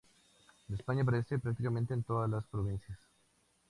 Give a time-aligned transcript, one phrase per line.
[0.67, 2.97] En España aparece prácticamente en todas las provincias.